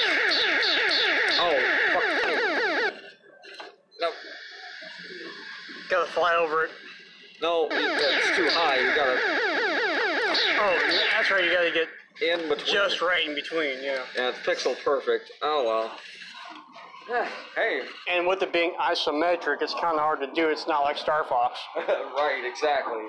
fly 6.16 6.34
over 6.34 6.64
it. 6.64 6.70
no, 7.42 7.68
it's 7.70 8.36
too 8.36 8.48
high. 8.48 8.80
You 8.80 8.96
gotta 8.96 9.46
Oh, 10.58 11.02
that's 11.12 11.30
right. 11.30 11.44
You 11.44 11.52
gotta 11.52 11.70
get 11.70 11.88
in 12.22 12.48
between. 12.48 12.66
just 12.74 13.02
right 13.02 13.28
in 13.28 13.34
between. 13.34 13.82
Yeah. 13.82 14.02
Yeah, 14.16 14.30
it's 14.30 14.38
pixel 14.38 14.74
perfect. 14.82 15.30
Oh 15.42 15.64
well. 15.66 17.28
hey. 17.54 17.82
And 18.10 18.26
with 18.26 18.42
it 18.42 18.52
being 18.52 18.72
isometric, 18.80 19.62
it's 19.62 19.74
kind 19.74 19.94
of 19.94 20.00
hard 20.00 20.20
to 20.20 20.32
do. 20.32 20.48
It's 20.48 20.66
not 20.66 20.82
like 20.82 20.96
Star 20.96 21.24
Fox. 21.24 21.58
right, 21.76 22.42
exactly. 22.44 23.02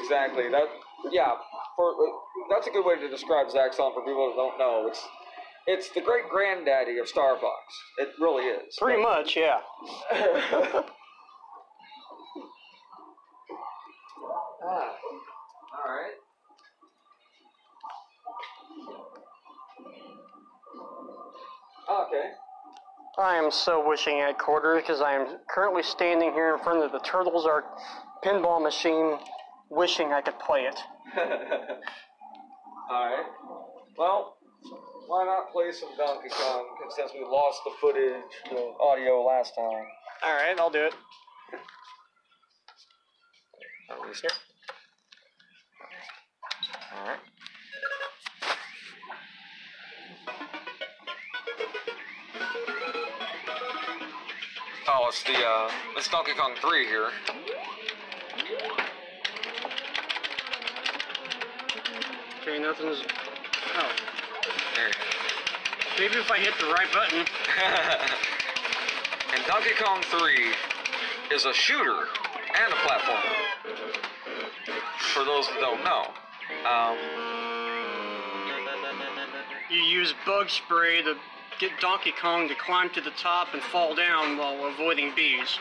Exactly. 0.00 0.50
That 0.50 0.66
yeah, 1.10 1.32
for 1.76 1.94
that's 2.50 2.66
a 2.66 2.70
good 2.70 2.84
way 2.84 2.98
to 2.98 3.08
describe 3.08 3.46
Zaxxon 3.46 3.94
for 3.94 4.02
people 4.04 4.28
that 4.28 4.36
don't 4.36 4.58
know. 4.58 4.86
It's 4.88 5.06
it's 5.66 5.88
the 5.90 6.00
great 6.00 6.28
granddaddy 6.28 6.98
of 6.98 7.08
Star 7.08 7.38
Fox. 7.40 7.74
It 7.98 8.08
really 8.20 8.44
is. 8.44 8.76
Pretty 8.78 9.00
much, 9.00 9.36
yeah. 9.36 9.60
Ah, 14.64 14.94
all 15.84 15.90
right. 15.90 16.12
Okay. 21.90 22.30
I 23.18 23.36
am 23.36 23.50
so 23.50 23.86
wishing 23.86 24.20
I 24.20 24.26
had 24.26 24.38
quarters 24.38 24.82
because 24.82 25.00
I 25.00 25.14
am 25.14 25.38
currently 25.48 25.82
standing 25.82 26.32
here 26.32 26.54
in 26.54 26.62
front 26.62 26.82
of 26.82 26.92
the 26.92 27.00
Turtles 27.00 27.44
Art 27.44 27.66
pinball 28.24 28.62
machine, 28.62 29.18
wishing 29.68 30.12
I 30.12 30.20
could 30.20 30.38
play 30.38 30.60
it. 30.60 30.78
Alright. 32.90 33.26
Well, 33.98 34.36
why 35.06 35.24
not 35.24 35.52
play 35.52 35.72
some 35.72 35.90
Donkey 35.96 36.28
Kong 36.30 36.66
since 36.96 37.12
we 37.12 37.24
lost 37.24 37.60
the 37.64 37.72
footage, 37.80 38.22
the 38.48 38.74
audio 38.80 39.24
last 39.24 39.54
time? 39.56 39.84
All 40.24 40.34
right, 40.34 40.58
I'll 40.58 40.70
do 40.70 40.84
it. 40.84 40.94
At 43.90 44.00
least. 44.06 44.22
Here. 44.22 44.30
Alright. 46.98 47.18
Oh, 54.88 55.06
it's 55.08 55.22
the, 55.22 55.32
uh, 55.32 55.70
it's 55.96 56.08
Donkey 56.08 56.32
Kong 56.32 56.54
3 56.60 56.86
here. 56.86 57.10
Okay, 62.42 62.58
nothing's. 62.58 63.04
Oh, 63.76 63.92
There 64.74 64.88
you 64.88 64.94
maybe 65.98 66.14
if 66.16 66.30
I 66.30 66.38
hit 66.38 66.54
the 66.58 66.66
right 66.66 66.90
button. 66.92 67.20
and 69.34 69.44
Donkey 69.46 69.74
Kong 69.78 70.02
3 70.02 70.54
is 71.34 71.44
a 71.44 71.54
shooter 71.54 72.06
and 72.60 72.72
a 72.72 72.76
platformer. 72.76 73.36
For 75.14 75.24
those 75.24 75.48
that 75.48 75.60
don't 75.60 75.82
know. 75.84 76.06
Um, 76.68 76.96
You 79.70 79.78
use 79.80 80.12
bug 80.26 80.50
spray 80.50 81.02
to 81.02 81.16
get 81.58 81.70
Donkey 81.80 82.12
Kong 82.20 82.48
to 82.48 82.54
climb 82.54 82.90
to 82.90 83.00
the 83.00 83.12
top 83.12 83.54
and 83.54 83.62
fall 83.62 83.94
down 83.94 84.36
while 84.36 84.66
avoiding 84.66 85.14
bees. 85.14 85.58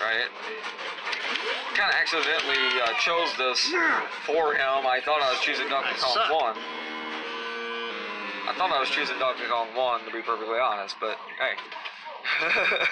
right? 0.00 0.26
Kind 1.74 1.90
of 1.90 1.96
accidentally 1.96 2.56
uh, 2.82 2.92
chose 2.98 3.28
this 3.38 3.60
for 4.26 4.54
him. 4.54 4.86
I 4.86 5.00
thought 5.04 5.22
I 5.22 5.30
was 5.30 5.40
choosing 5.40 5.68
Donkey 5.68 5.94
Kong 6.00 6.14
suck. 6.14 6.30
1. 6.42 6.56
I 8.48 8.54
thought 8.58 8.72
I 8.72 8.80
was 8.80 8.90
choosing 8.90 9.18
Donkey 9.18 9.44
Kong 9.48 9.68
1, 9.76 10.04
to 10.06 10.10
be 10.10 10.22
perfectly 10.22 10.58
honest, 10.58 10.96
but 11.00 11.16
hey. 11.38 11.54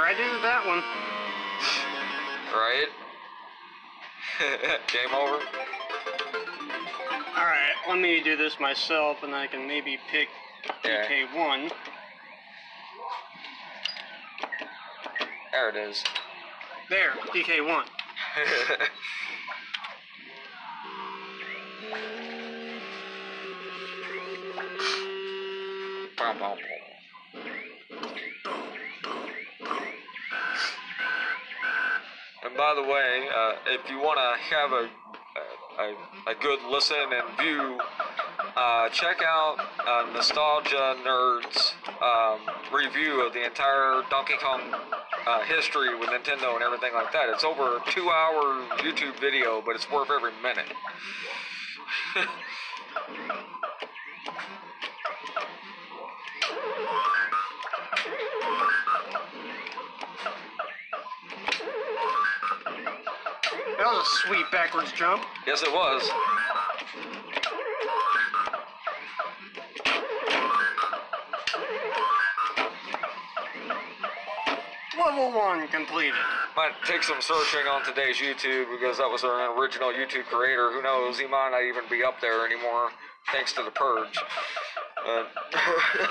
right 0.00 0.18
into 0.18 0.40
that 0.42 0.66
one. 0.66 0.82
right? 2.54 2.88
Game 4.92 5.14
over? 5.14 5.38
Alright, 7.36 7.76
let 7.88 7.98
me 7.98 8.22
do 8.22 8.36
this 8.36 8.58
myself 8.58 9.22
and 9.22 9.34
I 9.34 9.46
can 9.46 9.66
maybe 9.66 9.98
pick 10.10 10.28
Yeah. 10.84 11.06
DK1. 11.08 11.70
There 15.52 15.68
it 15.68 15.76
is. 15.76 16.02
There, 16.88 17.12
DK1. 17.34 17.84
by 32.70 32.76
the 32.76 32.88
way, 32.88 33.26
uh, 33.34 33.52
if 33.66 33.90
you 33.90 33.98
want 33.98 34.16
to 34.16 34.54
have 34.54 34.70
a, 34.70 34.88
a, 35.82 36.30
a 36.30 36.34
good 36.40 36.60
listen 36.70 36.96
and 36.96 37.38
view, 37.40 37.80
uh, 38.54 38.88
check 38.90 39.16
out 39.26 39.56
uh, 39.58 40.12
Nostalgia 40.12 40.94
Nerds 41.04 41.72
um, 42.00 42.38
review 42.72 43.26
of 43.26 43.32
the 43.32 43.44
entire 43.44 44.02
Donkey 44.08 44.34
Kong 44.40 44.60
uh, 45.26 45.40
history 45.46 45.98
with 45.98 46.10
Nintendo 46.10 46.54
and 46.54 46.62
everything 46.62 46.94
like 46.94 47.12
that. 47.12 47.28
It's 47.30 47.42
over 47.42 47.78
a 47.78 47.80
two 47.90 48.08
hour 48.08 48.64
YouTube 48.78 49.18
video, 49.20 49.60
but 49.66 49.74
it's 49.74 49.90
worth 49.90 50.10
every 50.10 50.32
minute. 50.40 50.72
was 63.92 64.06
a 64.06 64.26
sweet 64.26 64.50
backwards 64.52 64.92
jump. 64.92 65.24
Yes, 65.46 65.62
it 65.62 65.72
was. 65.72 66.08
Level 74.98 75.32
1 75.32 75.68
completed. 75.68 76.14
Might 76.56 76.72
take 76.84 77.02
some 77.02 77.20
searching 77.20 77.66
on 77.66 77.84
today's 77.84 78.16
YouTube 78.16 78.70
because 78.70 78.98
that 78.98 79.10
was 79.10 79.24
our 79.24 79.58
original 79.58 79.88
YouTube 79.88 80.24
creator. 80.26 80.70
Who 80.72 80.82
knows? 80.82 81.18
He 81.18 81.26
might 81.26 81.50
not 81.50 81.62
even 81.64 81.88
be 81.90 82.04
up 82.04 82.20
there 82.20 82.46
anymore 82.46 82.90
thanks 83.32 83.52
to 83.54 83.62
the 83.62 83.70
purge. 83.70 84.18
Uh, 85.06 85.24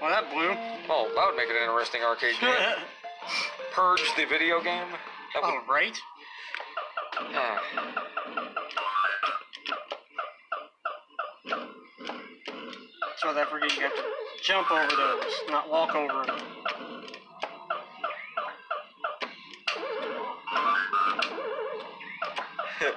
Well, 0.00 0.10
that 0.10 0.30
blew. 0.32 0.50
oh, 0.88 1.10
that 1.14 1.26
would 1.26 1.36
make 1.36 1.48
it 1.50 1.56
an 1.56 1.62
interesting 1.62 2.02
arcade 2.02 2.34
game. 2.40 2.50
Purge 3.72 4.02
the 4.16 4.24
video 4.24 4.60
game. 4.62 4.88
That 5.34 5.42
would, 5.42 5.54
Oh, 5.54 5.60
right? 5.68 5.96
uh, 7.18 7.58
So 13.20 13.34
that 13.34 13.50
forget 13.50 13.76
you 13.76 13.82
have 13.82 13.94
to 13.94 14.02
jump 14.42 14.70
over 14.70 14.96
those, 14.96 15.32
not 15.50 15.68
walk 15.70 15.94
over 15.94 16.24
them. 16.24 16.40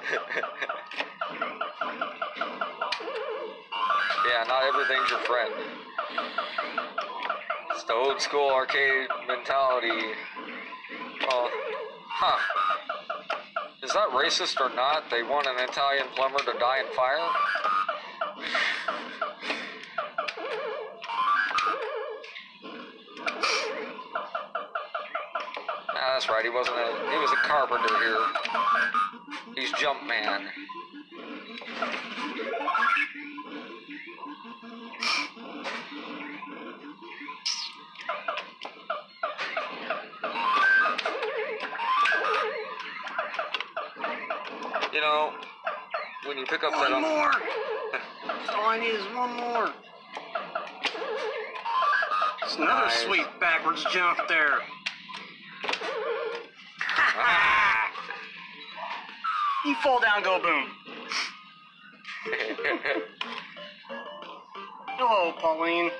yeah, 4.26 4.44
not 4.48 4.64
everything's 4.64 5.10
your 5.10 5.20
friend. 5.20 5.52
It's 7.70 7.84
the 7.84 7.94
old 7.94 8.20
school 8.20 8.50
arcade 8.50 9.08
mentality. 9.26 9.88
Well, 11.28 11.50
huh. 12.08 12.38
Is 13.82 13.92
that 13.92 14.08
racist 14.10 14.60
or 14.60 14.74
not? 14.74 15.10
They 15.10 15.22
want 15.22 15.46
an 15.46 15.56
Italian 15.58 16.06
plumber 16.14 16.38
to 16.38 16.58
die 16.58 16.80
in 16.80 16.86
fire? 16.94 17.18
Ah, 25.96 26.12
that's 26.14 26.28
right. 26.28 26.44
He 26.44 26.50
wasn't 26.50 26.76
a. 26.76 27.10
He 27.10 27.16
was 27.18 27.30
a 27.32 27.36
carpenter 27.46 27.98
here. 27.98 28.18
He's 29.54 29.72
Jumpman. 29.72 30.48
Know, 45.04 45.32
when 46.26 46.38
you 46.38 46.46
pick 46.46 46.64
up 46.64 46.72
that. 46.72 46.90
One 46.90 46.94
um, 46.94 47.02
more! 47.02 47.30
All 48.54 48.66
I 48.70 48.78
need 48.80 48.86
is 48.86 49.04
one 49.14 49.34
more. 49.34 49.70
It's 52.42 52.56
another 52.56 52.86
Nice. 52.86 53.02
sweet 53.02 53.26
backwards 53.40 53.84
jump 53.92 54.18
there. 54.28 54.60
Ah. 56.88 57.90
You 59.66 59.74
fall 59.82 60.00
down, 60.00 60.22
go 60.22 60.40
boom. 60.40 60.70
Hello, 64.96 65.32
Pauline. 65.38 65.90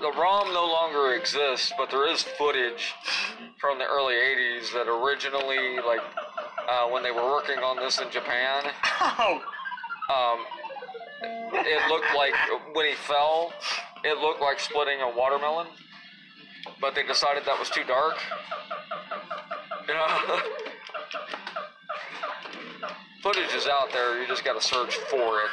the 0.00 0.12
ROM 0.12 0.52
no 0.52 0.66
longer 0.66 1.14
exists, 1.14 1.72
but 1.78 1.90
there 1.90 2.06
is 2.08 2.22
footage 2.22 2.94
from 3.58 3.78
the 3.78 3.84
early 3.84 4.14
80s 4.14 4.72
that 4.72 4.88
originally, 4.88 5.80
like, 5.80 6.02
uh, 6.68 6.88
when 6.88 7.02
they 7.02 7.10
were 7.10 7.24
working 7.24 7.58
on 7.58 7.76
this 7.76 7.98
in 7.98 8.10
Japan, 8.10 8.64
um, 9.00 10.44
it 11.22 11.88
looked 11.88 12.14
like 12.16 12.34
when 12.74 12.86
he 12.86 12.94
fell, 12.94 13.52
it 14.04 14.18
looked 14.18 14.40
like 14.40 14.60
splitting 14.60 15.00
a 15.00 15.16
watermelon, 15.16 15.66
but 16.80 16.94
they 16.94 17.02
decided 17.02 17.44
that 17.46 17.58
was 17.58 17.70
too 17.70 17.84
dark. 17.84 18.16
You 19.86 19.92
know? 19.92 20.06
Footage 23.22 23.52
is 23.54 23.66
out 23.66 23.92
there, 23.92 24.18
you 24.18 24.26
just 24.26 24.42
gotta 24.42 24.62
search 24.62 24.94
for 25.10 25.40
it. 25.40 25.50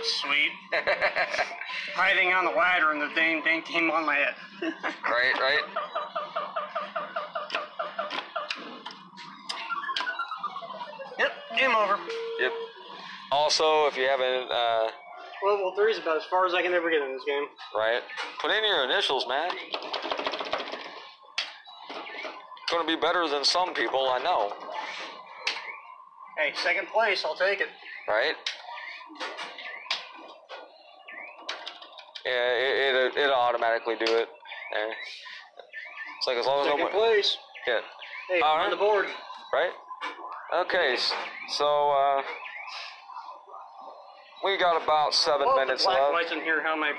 Was 0.00 0.12
sweet. 0.14 0.52
Hiding 1.94 2.32
on 2.32 2.44
the 2.44 2.50
ladder 2.50 2.92
and 2.92 3.00
the 3.00 3.10
dang 3.14 3.42
thing 3.42 3.62
came 3.62 3.90
on 3.90 4.06
my 4.06 4.16
head. 4.16 4.34
Right, 5.04 5.34
right? 5.40 5.60
yep, 11.18 11.32
game 11.56 11.74
over. 11.76 11.98
Yep. 12.40 12.52
Also, 13.32 13.86
if 13.86 13.96
you 13.96 14.04
haven't, 14.04 14.50
uh, 14.50 14.88
Level 15.46 15.72
3 15.76 15.92
is 15.92 15.98
about 15.98 16.16
as 16.18 16.24
far 16.24 16.46
as 16.46 16.52
I 16.54 16.62
can 16.62 16.72
ever 16.74 16.90
get 16.90 17.00
in 17.02 17.12
this 17.12 17.24
game. 17.26 17.44
right, 17.74 18.02
put 18.40 18.50
in 18.50 18.64
your 18.64 18.84
initials, 18.84 19.26
man. 19.28 19.50
Gonna 22.70 22.86
be 22.86 22.96
better 22.96 23.26
than 23.28 23.44
some 23.44 23.74
people 23.74 24.08
I 24.08 24.18
know, 24.22 24.52
Hey, 26.38 26.52
second 26.54 26.86
place, 26.88 27.24
I'll 27.24 27.34
take 27.34 27.60
it. 27.60 27.68
right? 28.08 28.34
Yeah, 32.24 32.32
it, 32.32 32.94
it, 32.94 33.16
it'll 33.16 33.34
automatically 33.34 33.94
do 33.96 34.04
it. 34.04 34.28
There. 34.72 34.88
It's 36.18 36.26
like 36.26 36.36
as 36.36 36.46
long 36.46 36.60
as 36.60 36.66
Second 36.66 36.80
I'm 36.80 36.86
in 36.86 36.92
place. 36.92 37.36
yeah, 37.66 37.80
Hey, 38.28 38.40
All 38.40 38.56
on 38.58 38.70
the 38.70 38.76
board. 38.76 39.06
right? 39.52 39.70
Okay, 40.54 40.96
so 41.56 41.90
uh, 41.90 42.22
we 44.44 44.58
got 44.58 44.82
about 44.82 45.14
seven 45.14 45.46
minutes 45.56 45.84
the 45.84 45.90
black 45.90 46.00
left. 46.02 46.12
lights 46.12 46.32
in 46.32 46.40
here, 46.40 46.62
how 46.62 46.76
my 46.76 46.92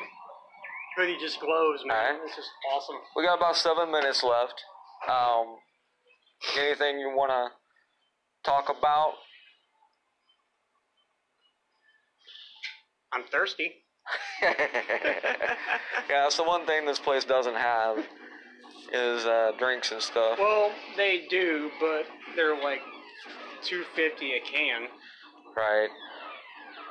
hoodie 0.98 1.18
just 1.20 1.40
glows, 1.40 1.82
man. 1.86 1.98
Alright. 2.16 2.22
It's 2.26 2.36
just 2.36 2.50
awesome. 2.74 2.96
We 3.16 3.24
got 3.24 3.38
about 3.38 3.56
seven 3.58 3.92
minutes 3.92 4.24
left. 4.24 4.62
Um, 5.10 5.58
anything 6.58 7.00
you 7.00 7.10
want 7.16 7.30
to 7.32 8.50
talk 8.50 8.70
about? 8.70 9.14
I'm 13.14 13.24
thirsty. 13.32 13.81
yeah, 14.42 15.56
that's 16.10 16.38
the 16.38 16.44
one 16.44 16.66
thing 16.66 16.86
this 16.86 17.00
place 17.00 17.24
doesn't 17.24 17.56
have 17.56 17.98
is 18.94 19.26
uh, 19.26 19.52
drinks 19.58 19.92
and 19.92 20.02
stuff. 20.02 20.38
Well, 20.40 20.72
they 20.98 21.26
do, 21.30 21.70
but 21.80 22.06
they're 22.36 22.62
like 22.62 22.82
250 23.64 24.34
a 24.34 24.40
can. 24.42 24.88
Right. 25.56 25.90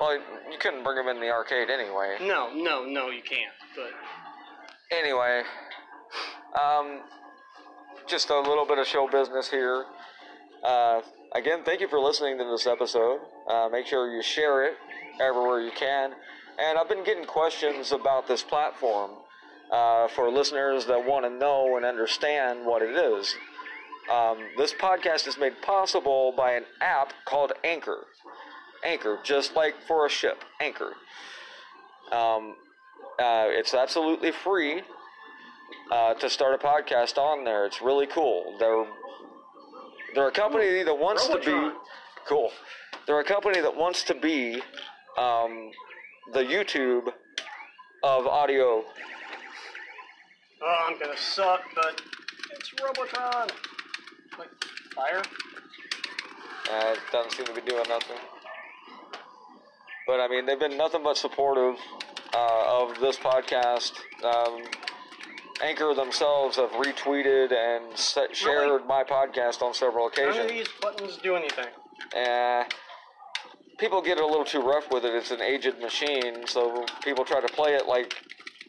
Well, 0.01 0.15
you 0.51 0.59
couldn't 0.59 0.83
bring 0.83 0.97
them 0.97 1.15
in 1.15 1.21
the 1.21 1.29
arcade 1.31 1.69
anyway. 1.69 2.17
No, 2.21 2.53
no, 2.55 2.85
no, 2.87 3.11
you 3.11 3.23
can't. 3.23 3.53
But 3.77 3.91
Anyway, 4.91 5.43
um, 6.61 7.01
just 8.09 8.29
a 8.31 8.41
little 8.41 8.67
bit 8.67 8.79
of 8.79 8.87
show 8.87 9.09
business 9.09 9.49
here. 9.49 9.85
Uh, 10.65 11.01
again, 11.37 11.61
thank 11.65 11.81
you 11.81 11.87
for 11.87 12.01
listening 12.01 12.39
to 12.39 12.45
this 12.45 12.67
episode. 12.67 13.21
Uh, 13.49 13.69
make 13.71 13.87
sure 13.87 14.13
you 14.13 14.21
share 14.21 14.65
it 14.65 14.75
everywhere 15.21 15.61
you 15.61 15.71
can. 15.71 16.13
And 16.59 16.79
I've 16.79 16.89
been 16.89 17.05
getting 17.05 17.25
questions 17.25 17.93
about 17.93 18.29
this 18.29 18.43
platform 18.43 19.13
uh, 19.71 20.09
for 20.09 20.31
listeners 20.31 20.87
that 20.87 21.05
want 21.05 21.25
to 21.25 21.31
know 21.31 21.77
and 21.77 21.85
understand 21.85 22.67
what 22.67 22.83
it 22.83 22.95
is. 22.97 23.35
Um, 24.11 24.39
this 24.57 24.75
podcast 24.75 25.29
is 25.29 25.39
made 25.39 25.61
possible 25.63 26.33
by 26.37 26.53
an 26.53 26.65
app 26.81 27.13
called 27.25 27.53
Anchor. 27.65 28.07
Anchor, 28.85 29.19
just 29.23 29.55
like 29.55 29.75
for 29.87 30.07
a 30.07 30.09
ship, 30.09 30.43
Anchor. 30.61 30.93
Um, 32.11 32.57
uh, 33.19 33.47
it's 33.49 33.75
absolutely 33.75 34.33
free 34.33 34.83
uh, 35.91 36.15
to 36.15 36.29
start 36.31 36.55
a 36.55 36.59
podcast 36.59 37.19
on 37.19 37.45
there. 37.45 37.67
It's 37.67 37.81
really 37.81 38.07
cool. 38.07 38.57
They're 38.59 38.87
they're 40.15 40.29
a 40.29 40.33
company 40.33 40.83
that 40.83 40.99
wants 40.99 41.29
to 41.29 41.39
be 41.39 41.77
cool. 42.27 42.51
They're 43.07 43.21
a 43.21 43.25
company 43.25 43.61
that 43.61 43.77
wants 43.77 44.03
to 44.05 44.15
be 44.15 44.61
um, 45.17 45.71
the 46.33 46.41
YouTube 46.41 47.09
of 48.03 48.27
audio. 48.27 48.85
oh, 50.63 50.87
I'm 50.89 50.99
gonna 50.99 51.17
suck. 51.17 51.63
But 51.75 52.01
it's 52.53 52.73
Robotron. 52.83 53.49
Like 54.39 54.49
fire. 54.95 55.23
Uh, 56.73 56.93
it 56.93 56.99
doesn't 57.13 57.33
seem 57.33 57.47
to 57.47 57.55
be 57.55 57.61
doing 57.63 57.85
nothing. 57.89 58.17
But 60.07 60.21
I 60.21 60.29
mean, 60.29 60.47
they've 60.47 60.59
been 60.59 60.77
nothing 60.77 61.03
but 61.03 61.17
supportive 61.17 61.77
uh, 62.35 62.83
of 62.83 62.99
this 63.01 63.17
podcast. 63.17 63.93
Um, 64.25 64.63
Anchor 65.63 65.95
themselves 65.95 66.57
have 66.57 66.71
retweeted 66.71 67.53
and 67.53 67.97
se- 67.97 68.29
shared 68.33 68.87
my 68.87 69.05
podcast 69.05 69.63
on 69.63 69.75
several 69.75 70.07
occasions. 70.07 70.37
None 70.37 70.45
of 70.47 70.51
these 70.51 70.69
buttons 70.81 71.19
do 71.23 71.35
anything. 71.37 71.67
Uh, 72.17 72.65
people 73.81 74.03
get 74.03 74.19
a 74.19 74.27
little 74.27 74.45
too 74.45 74.61
rough 74.61 74.91
with 74.93 75.05
it. 75.05 75.15
It's 75.15 75.31
an 75.31 75.41
aged 75.41 75.81
machine, 75.81 76.47
so 76.47 76.85
people 77.03 77.25
try 77.25 77.41
to 77.41 77.49
play 77.49 77.75
it 77.75 77.87
like 77.87 78.15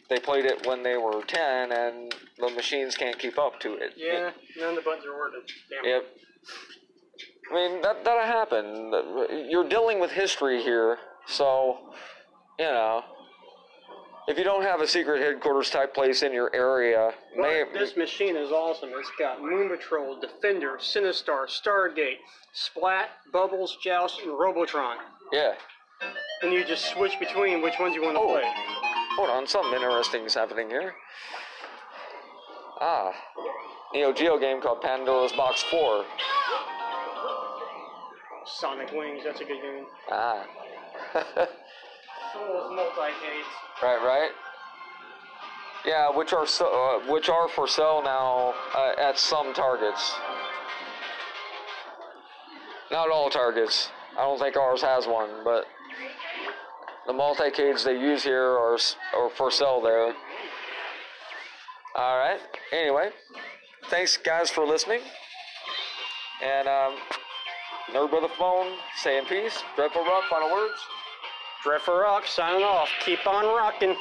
they 0.09 0.18
played 0.18 0.45
it 0.45 0.66
when 0.66 0.82
they 0.82 0.97
were 0.97 1.22
10, 1.22 1.72
and 1.72 2.16
the 2.39 2.49
machines 2.49 2.95
can't 2.95 3.20
keep 3.20 3.38
up 3.38 3.59
to 3.59 3.74
it. 3.74 3.93
Yeah, 3.97 4.32
none 4.59 4.70
of 4.70 4.76
the 4.76 4.82
buttons 4.82 5.05
are 5.05 5.18
working. 5.18 5.41
Damn. 5.70 5.91
Yep. 5.91 6.03
I 7.51 7.53
mean, 7.53 7.82
that, 7.82 8.03
that'll 8.05 8.26
happen. 8.26 9.47
You're 9.49 9.68
dealing 9.68 9.99
with 9.99 10.12
history 10.12 10.64
here, 10.64 10.97
so, 11.28 11.78
you 12.57 12.66
know, 12.66 13.03
if 14.32 14.38
you 14.38 14.45
don't 14.45 14.63
have 14.63 14.79
a 14.79 14.88
secret 14.88 15.21
headquarters 15.21 15.69
type 15.69 15.93
place 15.93 16.23
in 16.23 16.32
your 16.32 16.49
area, 16.55 17.11
may, 17.36 17.65
this 17.73 17.97
machine 17.97 18.38
is 18.38 18.49
awesome. 18.49 18.89
It's 18.97 19.11
got 19.19 19.41
Moon 19.41 19.67
Patrol, 19.67 20.17
Defender, 20.21 20.77
Sinistar, 20.79 21.47
Stargate, 21.47 22.19
Splat, 22.53 23.09
Bubbles, 23.34 23.77
Joust, 23.84 24.21
and 24.21 24.32
Robotron. 24.32 24.97
yeah. 25.34 25.53
and 26.43 26.53
you 26.53 26.63
just 26.63 26.86
switch 26.93 27.19
between 27.19 27.61
which 27.61 27.73
ones 27.77 27.93
you 27.93 28.01
want 28.01 28.15
to 28.15 28.21
Oh. 28.21 28.32
play. 28.32 28.43
Hold 29.17 29.29
on, 29.29 29.45
something 29.45 29.73
interesting 29.73 30.23
is 30.23 30.34
happening 30.34 30.69
here. 30.69 30.95
Ah, 32.79 33.11
Neo 33.93 34.13
Geo 34.13 34.39
game 34.39 34.61
called 34.61 34.82
Pandora's 34.82 35.34
Box 35.34 35.61
4. 35.63 36.05
Sonic 38.45 38.91
Wings, 38.93 39.23
that's 39.25 39.41
a 39.41 39.43
good 39.45 39.61
game. 39.61 39.86
Ah. 40.09 40.45
Some 42.34 42.43
of 42.43 42.71
multi-cades. 42.71 43.47
right, 43.82 44.01
right. 44.03 44.32
Yeah, 45.86 46.15
which 46.15 46.32
are 46.32 46.45
so, 46.45 46.65
uh, 46.65 47.11
which 47.11 47.27
are 47.27 47.49
for 47.49 47.67
sale 47.67 48.01
now 48.03 48.53
uh, 48.75 48.93
at 48.97 49.17
some 49.17 49.53
targets. 49.53 50.13
Not 52.91 53.09
all 53.09 53.29
targets. 53.29 53.89
I 54.17 54.21
don't 54.21 54.39
think 54.39 54.57
ours 54.57 54.82
has 54.82 55.07
one, 55.07 55.43
but 55.43 55.65
the 57.07 57.13
multi-cades 57.13 57.84
they 57.84 57.99
use 57.99 58.23
here 58.23 58.43
are, 58.43 58.77
are 59.15 59.29
for 59.36 59.49
sale 59.49 59.82
there. 59.82 60.13
All 61.95 62.17
right. 62.17 62.39
Anyway, 62.71 63.09
thanks 63.89 64.17
guys 64.17 64.49
for 64.49 64.65
listening. 64.65 65.01
And 66.43 66.67
um, 66.67 66.95
nerd 67.91 68.11
with 68.11 68.23
a 68.23 68.34
phone, 68.38 68.77
saying 68.97 69.25
peace. 69.25 69.63
Dreadful 69.75 70.03
Rock, 70.03 70.23
final 70.29 70.51
words. 70.51 70.79
Dreadful 71.64 71.95
Rock 71.95 72.26
signing 72.26 72.64
off. 72.64 72.89
Keep 73.05 73.28
on 73.28 73.45
rocking. 73.45 73.95